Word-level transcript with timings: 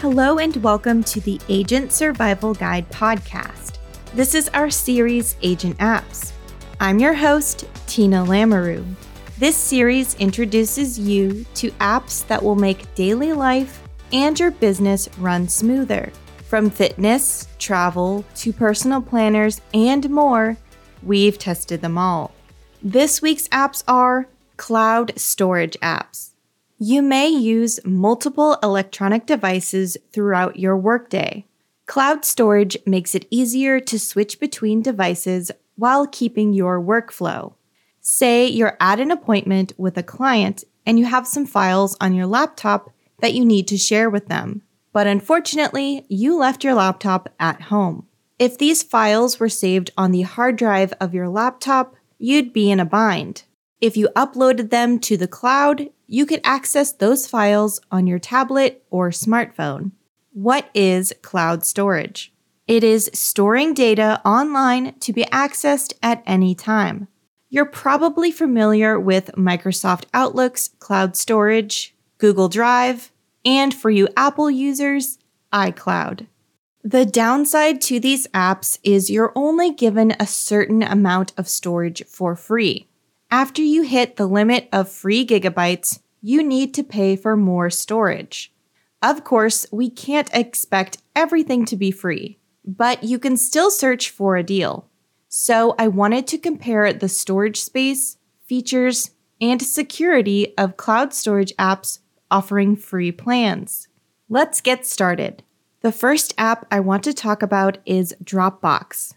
Hello, 0.00 0.38
and 0.38 0.54
welcome 0.58 1.02
to 1.02 1.20
the 1.20 1.40
Agent 1.48 1.90
Survival 1.90 2.54
Guide 2.54 2.88
podcast. 2.88 3.78
This 4.14 4.36
is 4.36 4.48
our 4.50 4.70
series, 4.70 5.34
Agent 5.42 5.76
Apps. 5.78 6.30
I'm 6.78 7.00
your 7.00 7.14
host, 7.14 7.64
Tina 7.88 8.22
Lamoreux. 8.22 8.84
This 9.38 9.56
series 9.56 10.14
introduces 10.14 11.00
you 11.00 11.44
to 11.54 11.72
apps 11.80 12.24
that 12.28 12.40
will 12.40 12.54
make 12.54 12.94
daily 12.94 13.32
life 13.32 13.82
and 14.12 14.38
your 14.38 14.52
business 14.52 15.08
run 15.18 15.48
smoother. 15.48 16.12
From 16.44 16.70
fitness, 16.70 17.48
travel, 17.58 18.24
to 18.36 18.52
personal 18.52 19.02
planners, 19.02 19.60
and 19.74 20.08
more, 20.10 20.56
we've 21.02 21.38
tested 21.38 21.80
them 21.80 21.98
all. 21.98 22.30
This 22.80 23.20
week's 23.20 23.48
apps 23.48 23.82
are 23.88 24.28
cloud 24.56 25.18
storage 25.18 25.76
apps. 25.82 26.34
You 26.80 27.02
may 27.02 27.26
use 27.26 27.80
multiple 27.84 28.56
electronic 28.62 29.26
devices 29.26 29.96
throughout 30.12 30.60
your 30.60 30.76
workday. 30.76 31.44
Cloud 31.86 32.24
storage 32.24 32.76
makes 32.86 33.16
it 33.16 33.26
easier 33.32 33.80
to 33.80 33.98
switch 33.98 34.38
between 34.38 34.80
devices 34.80 35.50
while 35.74 36.06
keeping 36.06 36.52
your 36.52 36.80
workflow. 36.80 37.54
Say 38.00 38.46
you're 38.46 38.76
at 38.78 39.00
an 39.00 39.10
appointment 39.10 39.72
with 39.76 39.98
a 39.98 40.04
client 40.04 40.62
and 40.86 41.00
you 41.00 41.06
have 41.06 41.26
some 41.26 41.46
files 41.46 41.96
on 42.00 42.14
your 42.14 42.26
laptop 42.26 42.92
that 43.20 43.34
you 43.34 43.44
need 43.44 43.66
to 43.68 43.76
share 43.76 44.08
with 44.08 44.28
them, 44.28 44.62
but 44.92 45.08
unfortunately, 45.08 46.06
you 46.08 46.38
left 46.38 46.62
your 46.62 46.74
laptop 46.74 47.28
at 47.40 47.62
home. 47.62 48.06
If 48.38 48.56
these 48.56 48.84
files 48.84 49.40
were 49.40 49.48
saved 49.48 49.90
on 49.96 50.12
the 50.12 50.22
hard 50.22 50.54
drive 50.54 50.92
of 51.00 51.12
your 51.12 51.28
laptop, 51.28 51.96
you'd 52.18 52.52
be 52.52 52.70
in 52.70 52.78
a 52.78 52.84
bind. 52.84 53.42
If 53.80 53.96
you 53.96 54.08
uploaded 54.16 54.70
them 54.70 54.98
to 55.00 55.16
the 55.16 55.28
cloud, 55.28 55.90
you 56.08 56.26
could 56.26 56.40
access 56.42 56.90
those 56.90 57.28
files 57.28 57.80
on 57.92 58.06
your 58.06 58.18
tablet 58.18 58.84
or 58.90 59.10
smartphone. 59.10 59.92
What 60.32 60.68
is 60.74 61.14
cloud 61.22 61.64
storage? 61.64 62.32
It 62.66 62.82
is 62.82 63.10
storing 63.14 63.74
data 63.74 64.20
online 64.24 64.98
to 65.00 65.12
be 65.12 65.24
accessed 65.26 65.94
at 66.02 66.22
any 66.26 66.54
time. 66.54 67.06
You're 67.50 67.64
probably 67.64 68.32
familiar 68.32 68.98
with 68.98 69.30
Microsoft 69.36 70.04
Outlook's 70.12 70.70
cloud 70.80 71.16
storage, 71.16 71.94
Google 72.18 72.48
Drive, 72.48 73.12
and 73.44 73.72
for 73.72 73.90
you 73.90 74.08
Apple 74.16 74.50
users, 74.50 75.18
iCloud. 75.52 76.26
The 76.82 77.06
downside 77.06 77.80
to 77.82 78.00
these 78.00 78.26
apps 78.28 78.78
is 78.82 79.08
you're 79.08 79.32
only 79.36 79.72
given 79.72 80.14
a 80.18 80.26
certain 80.26 80.82
amount 80.82 81.32
of 81.38 81.48
storage 81.48 82.04
for 82.06 82.34
free. 82.34 82.88
After 83.30 83.60
you 83.60 83.82
hit 83.82 84.16
the 84.16 84.26
limit 84.26 84.70
of 84.72 84.88
free 84.88 85.26
gigabytes, 85.26 86.00
you 86.22 86.42
need 86.42 86.72
to 86.74 86.82
pay 86.82 87.14
for 87.14 87.36
more 87.36 87.68
storage. 87.68 88.54
Of 89.02 89.22
course, 89.22 89.66
we 89.70 89.90
can't 89.90 90.30
expect 90.32 90.98
everything 91.14 91.66
to 91.66 91.76
be 91.76 91.90
free, 91.90 92.38
but 92.64 93.04
you 93.04 93.18
can 93.18 93.36
still 93.36 93.70
search 93.70 94.08
for 94.08 94.36
a 94.36 94.42
deal. 94.42 94.88
So 95.28 95.74
I 95.78 95.88
wanted 95.88 96.26
to 96.28 96.38
compare 96.38 96.90
the 96.90 97.08
storage 97.08 97.60
space, 97.60 98.16
features, 98.46 99.10
and 99.42 99.60
security 99.60 100.56
of 100.56 100.78
cloud 100.78 101.12
storage 101.12 101.54
apps 101.56 101.98
offering 102.30 102.76
free 102.76 103.12
plans. 103.12 103.88
Let's 104.30 104.62
get 104.62 104.86
started. 104.86 105.42
The 105.82 105.92
first 105.92 106.34
app 106.38 106.66
I 106.70 106.80
want 106.80 107.04
to 107.04 107.12
talk 107.12 107.42
about 107.42 107.76
is 107.84 108.16
Dropbox. 108.24 109.14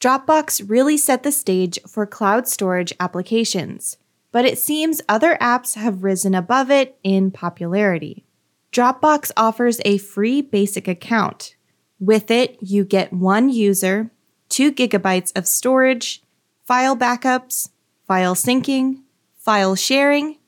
Dropbox 0.00 0.64
really 0.66 0.96
set 0.96 1.22
the 1.24 1.30
stage 1.32 1.78
for 1.86 2.06
cloud 2.06 2.48
storage 2.48 2.94
applications, 2.98 3.98
but 4.32 4.46
it 4.46 4.58
seems 4.58 5.02
other 5.10 5.36
apps 5.42 5.74
have 5.74 6.02
risen 6.02 6.34
above 6.34 6.70
it 6.70 6.98
in 7.04 7.30
popularity. 7.30 8.24
Dropbox 8.72 9.30
offers 9.36 9.78
a 9.84 9.98
free 9.98 10.40
basic 10.40 10.88
account. 10.88 11.54
With 11.98 12.30
it, 12.30 12.56
you 12.62 12.84
get 12.84 13.12
one 13.12 13.50
user, 13.50 14.10
2 14.48 14.72
gigabytes 14.72 15.36
of 15.36 15.46
storage, 15.46 16.22
file 16.64 16.96
backups, 16.96 17.68
file 18.06 18.34
syncing, 18.34 19.02
file 19.36 19.74
sharing, 19.74 20.38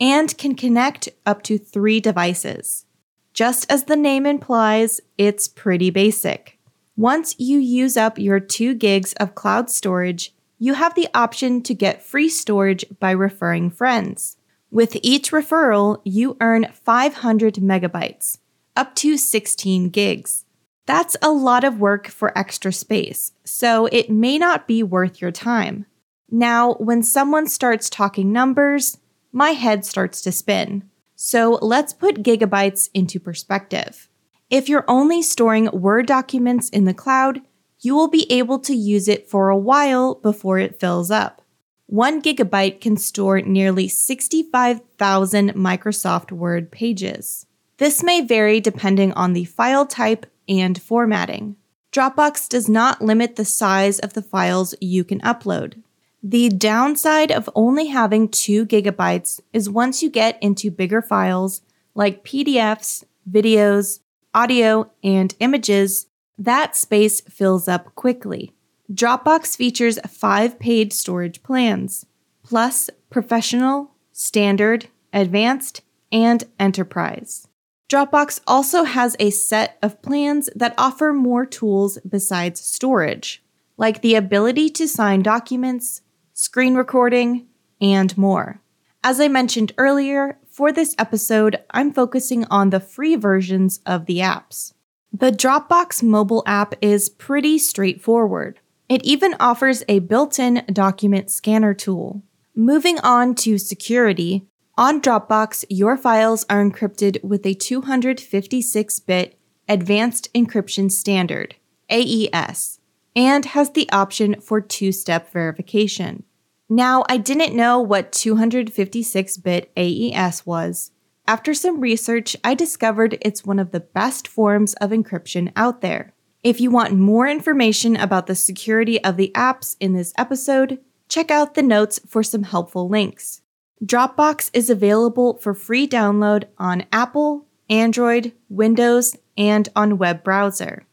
and 0.00 0.36
can 0.38 0.54
connect 0.54 1.10
up 1.26 1.42
to 1.42 1.58
three 1.58 2.00
devices. 2.00 2.86
Just 3.34 3.70
as 3.70 3.84
the 3.84 3.96
name 3.96 4.24
implies, 4.24 5.02
it's 5.18 5.48
pretty 5.48 5.90
basic. 5.90 6.58
Once 6.96 7.34
you 7.38 7.58
use 7.58 7.96
up 7.96 8.18
your 8.18 8.38
2 8.38 8.74
gigs 8.74 9.14
of 9.14 9.34
cloud 9.34 9.70
storage, 9.70 10.34
you 10.58 10.74
have 10.74 10.94
the 10.94 11.08
option 11.14 11.62
to 11.62 11.72
get 11.72 12.02
free 12.02 12.28
storage 12.28 12.84
by 13.00 13.10
referring 13.10 13.70
friends. 13.70 14.36
With 14.70 14.98
each 15.02 15.32
referral, 15.32 16.02
you 16.04 16.36
earn 16.40 16.68
500 16.72 17.54
megabytes, 17.54 18.38
up 18.76 18.94
to 18.96 19.16
16 19.16 19.88
gigs. 19.88 20.44
That's 20.84 21.16
a 21.22 21.30
lot 21.30 21.64
of 21.64 21.80
work 21.80 22.08
for 22.08 22.36
extra 22.36 22.72
space, 22.72 23.32
so 23.42 23.86
it 23.86 24.10
may 24.10 24.36
not 24.36 24.68
be 24.68 24.82
worth 24.82 25.20
your 25.20 25.32
time. 25.32 25.86
Now, 26.30 26.74
when 26.74 27.02
someone 27.02 27.46
starts 27.46 27.88
talking 27.88 28.32
numbers, 28.32 28.98
my 29.32 29.50
head 29.50 29.86
starts 29.86 30.20
to 30.22 30.32
spin. 30.32 30.90
So 31.16 31.58
let's 31.62 31.94
put 31.94 32.22
gigabytes 32.22 32.90
into 32.92 33.18
perspective. 33.18 34.08
If 34.52 34.68
you're 34.68 34.84
only 34.86 35.22
storing 35.22 35.70
Word 35.70 36.04
documents 36.04 36.68
in 36.68 36.84
the 36.84 36.92
cloud, 36.92 37.40
you 37.80 37.94
will 37.94 38.08
be 38.08 38.30
able 38.30 38.58
to 38.58 38.74
use 38.74 39.08
it 39.08 39.26
for 39.26 39.48
a 39.48 39.56
while 39.56 40.16
before 40.16 40.58
it 40.58 40.78
fills 40.78 41.10
up. 41.10 41.40
One 41.86 42.20
gigabyte 42.20 42.82
can 42.82 42.98
store 42.98 43.40
nearly 43.40 43.88
65,000 43.88 45.54
Microsoft 45.54 46.32
Word 46.32 46.70
pages. 46.70 47.46
This 47.78 48.02
may 48.02 48.20
vary 48.20 48.60
depending 48.60 49.14
on 49.14 49.32
the 49.32 49.46
file 49.46 49.86
type 49.86 50.26
and 50.46 50.80
formatting. 50.80 51.56
Dropbox 51.90 52.46
does 52.46 52.68
not 52.68 53.00
limit 53.00 53.36
the 53.36 53.46
size 53.46 54.00
of 54.00 54.12
the 54.12 54.20
files 54.20 54.74
you 54.82 55.02
can 55.02 55.20
upload. 55.20 55.82
The 56.22 56.50
downside 56.50 57.32
of 57.32 57.48
only 57.54 57.86
having 57.86 58.28
2 58.28 58.66
gigabytes 58.66 59.40
is 59.54 59.70
once 59.70 60.02
you 60.02 60.10
get 60.10 60.36
into 60.42 60.70
bigger 60.70 61.00
files 61.00 61.62
like 61.94 62.22
PDFs, 62.22 63.04
videos, 63.26 64.00
audio, 64.34 64.90
and 65.02 65.34
images, 65.40 66.06
that 66.38 66.76
space 66.76 67.20
fills 67.22 67.68
up 67.68 67.94
quickly. 67.94 68.52
Dropbox 68.92 69.56
features 69.56 69.98
five 70.08 70.58
paid 70.58 70.92
storage 70.92 71.42
plans, 71.42 72.04
plus 72.42 72.90
professional, 73.10 73.92
standard, 74.12 74.88
advanced, 75.12 75.82
and 76.10 76.44
enterprise. 76.58 77.46
Dropbox 77.88 78.40
also 78.46 78.84
has 78.84 79.16
a 79.18 79.30
set 79.30 79.78
of 79.82 80.00
plans 80.02 80.48
that 80.54 80.74
offer 80.78 81.12
more 81.12 81.44
tools 81.44 81.98
besides 82.08 82.60
storage, 82.60 83.42
like 83.76 84.00
the 84.00 84.14
ability 84.14 84.70
to 84.70 84.88
sign 84.88 85.22
documents, 85.22 86.00
screen 86.32 86.74
recording, 86.74 87.46
and 87.80 88.16
more. 88.16 88.60
As 89.04 89.20
I 89.20 89.28
mentioned 89.28 89.72
earlier, 89.76 90.38
for 90.52 90.70
this 90.70 90.94
episode, 90.98 91.58
I'm 91.70 91.92
focusing 91.92 92.44
on 92.50 92.70
the 92.70 92.80
free 92.80 93.16
versions 93.16 93.80
of 93.86 94.06
the 94.06 94.18
apps. 94.18 94.74
The 95.12 95.32
Dropbox 95.32 96.02
mobile 96.02 96.42
app 96.46 96.74
is 96.82 97.08
pretty 97.08 97.58
straightforward. 97.58 98.60
It 98.88 99.02
even 99.04 99.34
offers 99.40 99.82
a 99.88 100.00
built 100.00 100.38
in 100.38 100.64
document 100.72 101.30
scanner 101.30 101.74
tool. 101.74 102.22
Moving 102.54 102.98
on 102.98 103.34
to 103.36 103.56
security, 103.56 104.46
on 104.76 105.00
Dropbox, 105.00 105.64
your 105.68 105.96
files 105.96 106.44
are 106.48 106.62
encrypted 106.62 107.22
with 107.22 107.46
a 107.46 107.54
256 107.54 109.00
bit 109.00 109.38
Advanced 109.68 110.32
Encryption 110.34 110.90
Standard, 110.90 111.54
AES, 111.90 112.80
and 113.14 113.44
has 113.46 113.70
the 113.70 113.90
option 113.90 114.40
for 114.40 114.60
two 114.60 114.92
step 114.92 115.30
verification. 115.30 116.24
Now, 116.74 117.04
I 117.06 117.18
didn't 117.18 117.54
know 117.54 117.80
what 117.80 118.12
256 118.12 119.36
bit 119.36 119.70
AES 119.76 120.46
was. 120.46 120.90
After 121.26 121.52
some 121.52 121.80
research, 121.80 122.34
I 122.42 122.54
discovered 122.54 123.18
it's 123.20 123.44
one 123.44 123.58
of 123.58 123.72
the 123.72 123.80
best 123.80 124.26
forms 124.26 124.72
of 124.76 124.88
encryption 124.88 125.52
out 125.54 125.82
there. 125.82 126.14
If 126.42 126.62
you 126.62 126.70
want 126.70 126.94
more 126.94 127.26
information 127.26 127.94
about 127.94 128.26
the 128.26 128.34
security 128.34 129.04
of 129.04 129.18
the 129.18 129.30
apps 129.34 129.76
in 129.80 129.92
this 129.92 130.14
episode, 130.16 130.78
check 131.10 131.30
out 131.30 131.52
the 131.52 131.62
notes 131.62 132.00
for 132.08 132.22
some 132.22 132.44
helpful 132.44 132.88
links. 132.88 133.42
Dropbox 133.84 134.48
is 134.54 134.70
available 134.70 135.36
for 135.36 135.52
free 135.52 135.86
download 135.86 136.44
on 136.56 136.86
Apple, 136.90 137.48
Android, 137.68 138.32
Windows, 138.48 139.14
and 139.36 139.68
on 139.76 139.98
web 139.98 140.24
browser. 140.24 140.86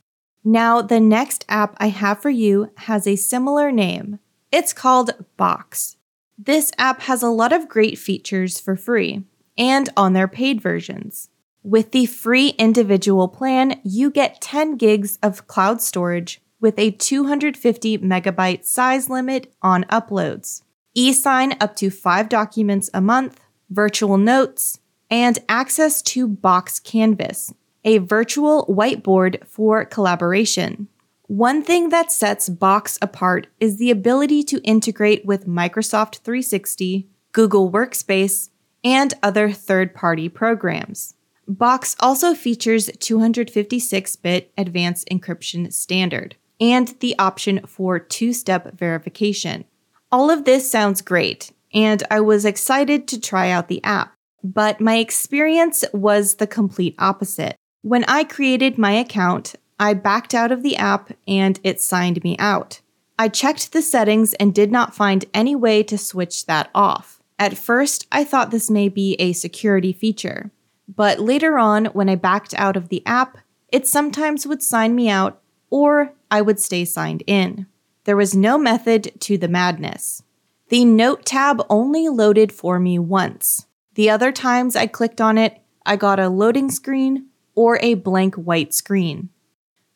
Now, 0.43 0.81
the 0.81 0.99
next 0.99 1.45
app 1.47 1.77
I 1.77 1.87
have 1.87 2.21
for 2.21 2.29
you 2.29 2.73
has 2.79 3.07
a 3.07 3.15
similar 3.15 3.71
name. 3.71 4.19
It's 4.51 4.73
called 4.73 5.11
Box. 5.37 5.97
This 6.35 6.71
app 6.79 7.01
has 7.01 7.21
a 7.21 7.29
lot 7.29 7.53
of 7.53 7.69
great 7.69 7.99
features 7.99 8.59
for 8.59 8.75
free 8.75 9.25
and 9.59 9.89
on 9.95 10.13
their 10.13 10.27
paid 10.27 10.59
versions. 10.59 11.29
With 11.61 11.91
the 11.91 12.07
free 12.07 12.49
individual 12.57 13.27
plan, 13.27 13.79
you 13.83 14.09
get 14.09 14.41
10 14.41 14.77
gigs 14.77 15.19
of 15.21 15.45
cloud 15.45 15.81
storage 15.81 16.41
with 16.59 16.79
a 16.79 16.89
250 16.91 17.99
megabyte 17.99 18.65
size 18.65 19.07
limit 19.07 19.53
on 19.61 19.83
uploads, 19.85 20.63
e 20.95 21.13
sign 21.13 21.55
up 21.61 21.75
to 21.75 21.91
five 21.91 22.27
documents 22.27 22.89
a 22.91 23.01
month, 23.01 23.39
virtual 23.69 24.17
notes, 24.17 24.79
and 25.11 25.37
access 25.47 26.01
to 26.01 26.27
Box 26.27 26.79
Canvas, 26.79 27.53
a 27.83 27.99
virtual 27.99 28.65
whiteboard 28.65 29.45
for 29.47 29.85
collaboration. 29.85 30.87
One 31.29 31.61
thing 31.61 31.89
that 31.89 32.11
sets 32.11 32.49
Box 32.49 32.97
apart 33.03 33.45
is 33.59 33.77
the 33.77 33.91
ability 33.91 34.41
to 34.45 34.59
integrate 34.63 35.27
with 35.27 35.45
Microsoft 35.45 36.21
360, 36.21 37.07
Google 37.33 37.71
Workspace, 37.71 38.49
and 38.83 39.13
other 39.21 39.51
third 39.51 39.93
party 39.93 40.27
programs. 40.27 41.13
Box 41.47 41.95
also 41.99 42.33
features 42.33 42.89
256 42.99 44.15
bit 44.15 44.51
advanced 44.57 45.07
encryption 45.11 45.71
standard 45.71 46.35
and 46.59 46.95
the 46.99 47.13
option 47.19 47.63
for 47.67 47.99
two 47.99 48.33
step 48.33 48.73
verification. 48.73 49.65
All 50.11 50.31
of 50.31 50.45
this 50.45 50.71
sounds 50.71 51.03
great, 51.03 51.51
and 51.71 52.01
I 52.09 52.21
was 52.21 52.43
excited 52.43 53.07
to 53.07 53.21
try 53.21 53.51
out 53.51 53.67
the 53.67 53.83
app, 53.83 54.15
but 54.43 54.81
my 54.81 54.95
experience 54.95 55.85
was 55.93 56.35
the 56.35 56.47
complete 56.47 56.95
opposite. 56.97 57.55
When 57.83 58.03
I 58.05 58.23
created 58.23 58.79
my 58.79 58.93
account, 58.93 59.55
I 59.79 59.93
backed 59.93 60.35
out 60.35 60.51
of 60.51 60.61
the 60.61 60.75
app 60.75 61.11
and 61.27 61.59
it 61.63 61.79
signed 61.79 62.23
me 62.23 62.35
out. 62.37 62.81
I 63.17 63.29
checked 63.29 63.71
the 63.71 63.81
settings 63.81 64.33
and 64.35 64.53
did 64.53 64.71
not 64.71 64.93
find 64.93 65.25
any 65.33 65.55
way 65.55 65.83
to 65.83 65.97
switch 65.97 66.45
that 66.45 66.69
off. 66.75 67.21
At 67.39 67.57
first, 67.57 68.05
I 68.11 68.25
thought 68.25 68.51
this 68.51 68.69
may 68.69 68.89
be 68.89 69.15
a 69.15 69.31
security 69.31 69.93
feature, 69.93 70.51
but 70.93 71.19
later 71.19 71.57
on, 71.57 71.85
when 71.85 72.09
I 72.09 72.15
backed 72.15 72.53
out 72.55 72.75
of 72.75 72.89
the 72.89 73.05
app, 73.05 73.37
it 73.69 73.87
sometimes 73.87 74.45
would 74.45 74.61
sign 74.61 74.95
me 74.95 75.09
out 75.09 75.41
or 75.69 76.13
I 76.29 76.41
would 76.41 76.59
stay 76.59 76.83
signed 76.83 77.23
in. 77.25 77.65
There 78.03 78.17
was 78.17 78.35
no 78.35 78.57
method 78.57 79.13
to 79.21 79.37
the 79.37 79.47
madness. 79.47 80.23
The 80.69 80.83
Note 80.83 81.25
tab 81.25 81.63
only 81.69 82.09
loaded 82.09 82.51
for 82.51 82.79
me 82.79 82.99
once. 82.99 83.65
The 83.95 84.09
other 84.09 84.31
times 84.31 84.75
I 84.75 84.87
clicked 84.87 85.21
on 85.21 85.37
it, 85.37 85.61
I 85.85 85.95
got 85.95 86.19
a 86.19 86.29
loading 86.29 86.69
screen 86.69 87.27
or 87.55 87.79
a 87.81 87.93
blank 87.95 88.35
white 88.35 88.73
screen. 88.73 89.29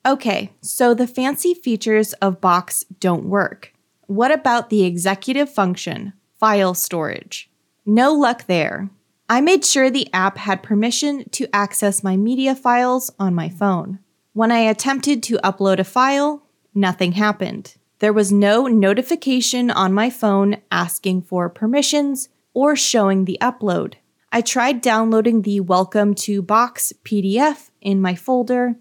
Okay, 0.06 0.52
so 0.60 0.94
the 0.94 1.08
fancy 1.08 1.54
features 1.54 2.12
of 2.14 2.42
Box 2.42 2.84
don't 3.00 3.24
work. 3.24 3.74
What 4.08 4.32
about 4.32 4.70
the 4.70 4.84
executive 4.84 5.50
function, 5.50 6.12
file 6.38 6.74
storage? 6.74 7.50
No 7.86 8.12
luck 8.14 8.46
there. 8.48 8.90
I 9.30 9.40
made 9.40 9.64
sure 9.64 9.90
the 9.90 10.12
app 10.12 10.38
had 10.38 10.62
permission 10.62 11.30
to 11.32 11.48
access 11.56 12.04
my 12.04 12.18
media 12.18 12.54
files 12.54 13.12
on 13.18 13.34
my 13.34 13.48
phone. 13.48 14.00
When 14.34 14.52
I 14.52 14.60
attempted 14.60 15.24
to 15.24 15.38
upload 15.38 15.80
a 15.80 15.86
file, 15.86 16.44
nothing 16.76 17.14
happened. 17.14 17.78
There 18.00 18.12
was 18.12 18.30
no 18.30 18.68
notification 18.68 19.72
on 19.72 19.94
my 19.94 20.10
phone 20.10 20.58
asking 20.70 21.22
for 21.22 21.48
permissions 21.48 22.28
or 22.54 22.76
showing 22.76 23.24
the 23.24 23.38
upload. 23.40 23.94
I 24.34 24.42
tried 24.42 24.82
downloading 24.82 25.44
the 25.44 25.62
Welcome 25.62 26.14
to 26.16 26.42
Box 26.42 26.92
PDF 27.06 27.70
in 27.80 28.02
my 28.02 28.16
folder, 28.16 28.76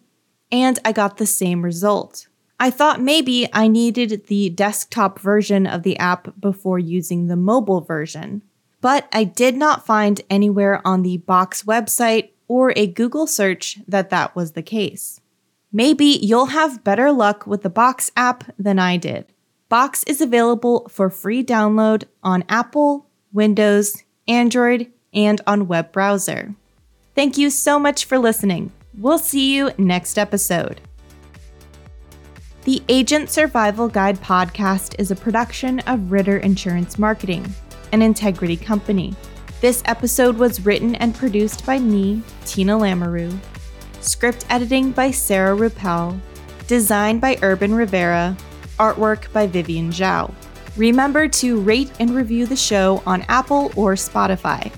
and 0.53 0.79
I 0.85 0.93
got 0.93 1.17
the 1.17 1.27
same 1.27 1.63
result. 1.63 2.29
I 2.61 2.71
thought 2.71 3.01
maybe 3.01 3.49
I 3.53 3.67
needed 3.67 4.27
the 4.27 4.51
desktop 4.51 5.19
version 5.19 5.67
of 5.67 5.83
the 5.83 5.99
app 5.99 6.39
before 6.39 6.79
using 6.79 7.27
the 7.27 7.35
mobile 7.35 7.81
version, 7.81 8.43
but 8.81 9.09
I 9.13 9.25
did 9.25 9.57
not 9.57 9.85
find 9.85 10.21
anywhere 10.31 10.81
on 10.87 11.03
the 11.03 11.17
Box 11.17 11.65
website 11.65 12.31
or 12.47 12.73
a 12.77 12.87
Google 12.87 13.27
search 13.27 13.81
that 13.89 14.11
that 14.11 14.37
was 14.37 14.53
the 14.53 14.63
case. 14.63 15.21
Maybe 15.73 16.05
you'll 16.05 16.47
have 16.47 16.85
better 16.85 17.11
luck 17.11 17.47
with 17.47 17.63
the 17.63 17.71
Box 17.71 18.13
app 18.15 18.45
than 18.59 18.79
I 18.79 18.99
did. 18.99 19.25
Box 19.69 20.05
is 20.05 20.21
available 20.21 20.87
for 20.91 21.09
free 21.09 21.43
download 21.43 22.05
on 22.23 22.45
Apple, 22.49 23.07
Windows, 23.33 24.05
Android, 24.29 24.93
and 25.15 25.41
on 25.47 25.67
web 25.67 25.91
browser. 25.91 26.55
Thank 27.15 27.39
you 27.39 27.49
so 27.49 27.79
much 27.79 28.05
for 28.05 28.19
listening. 28.19 28.71
We'll 28.99 29.19
see 29.19 29.57
you 29.57 29.71
next 29.79 30.19
episode. 30.19 30.83
The 32.65 32.83
Agent 32.91 33.31
Survival 33.31 33.89
Guide 33.89 34.21
podcast 34.21 34.97
is 34.99 35.11
a 35.11 35.17
production 35.17 35.81
of 35.81 36.13
Ritter 36.13 36.37
Insurance 36.37 36.99
Marketing, 36.99 37.45
an 37.93 38.03
integrity 38.03 38.57
company. 38.57 39.17
This 39.63 39.83
episode 39.87 40.37
was 40.37 40.67
written 40.67 40.95
and 40.97 41.15
produced 41.15 41.65
by 41.65 41.79
me, 41.79 42.23
Tina 42.45 42.77
Lamoreux. 42.77 43.35
Script 44.03 44.45
editing 44.51 44.91
by 44.91 45.11
Sarah 45.11 45.57
Rueppel. 45.57 46.21
Designed 46.67 47.21
by 47.23 47.39
Urban 47.41 47.75
Rivera. 47.75 48.37
Artwork 48.79 49.33
by 49.33 49.47
Vivian 49.47 49.91
Zhao. 49.91 50.35
Remember 50.77 51.29
to 51.29 51.61
rate 51.61 51.93
and 51.99 52.11
review 52.11 52.47
the 52.47 52.57
show 52.57 53.03
on 53.07 53.23
Apple 53.23 53.73
or 53.75 53.95
Spotify. 53.95 54.71